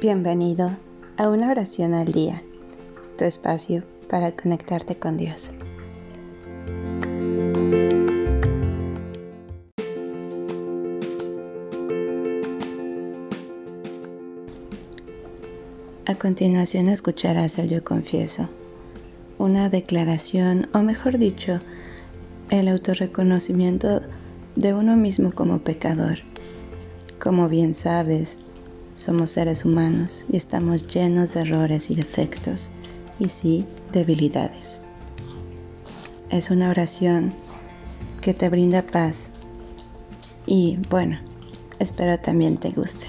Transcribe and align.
Bienvenido 0.00 0.76
a 1.16 1.28
una 1.28 1.50
oración 1.50 1.92
al 1.92 2.12
día, 2.12 2.44
tu 3.16 3.24
espacio 3.24 3.82
para 4.08 4.30
conectarte 4.30 4.96
con 4.96 5.16
Dios. 5.16 5.50
A 16.06 16.14
continuación 16.14 16.88
escucharás 16.88 17.58
el 17.58 17.68
Yo 17.68 17.82
Confieso, 17.82 18.48
una 19.36 19.68
declaración, 19.68 20.68
o 20.74 20.78
mejor 20.78 21.18
dicho, 21.18 21.60
el 22.50 22.68
autorreconocimiento 22.68 24.02
de 24.54 24.74
uno 24.74 24.96
mismo 24.96 25.32
como 25.32 25.58
pecador. 25.58 26.18
Como 27.18 27.48
bien 27.48 27.74
sabes, 27.74 28.38
somos 28.98 29.30
seres 29.30 29.64
humanos 29.64 30.24
y 30.28 30.36
estamos 30.36 30.88
llenos 30.88 31.34
de 31.34 31.42
errores 31.42 31.88
y 31.88 31.94
defectos, 31.94 32.68
y 33.20 33.28
sí, 33.28 33.64
debilidades. 33.92 34.80
Es 36.30 36.50
una 36.50 36.68
oración 36.68 37.32
que 38.20 38.34
te 38.34 38.48
brinda 38.48 38.82
paz 38.82 39.30
y 40.46 40.78
bueno, 40.90 41.20
espero 41.78 42.18
también 42.18 42.56
te 42.56 42.70
guste. 42.70 43.06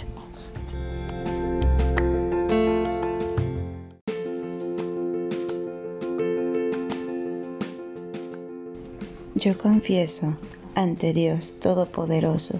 Yo 9.33 9.57
confieso 9.57 10.37
ante 10.75 11.13
Dios 11.13 11.53
Todopoderoso 11.59 12.59